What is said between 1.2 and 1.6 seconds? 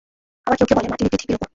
ঢিবির উপরে।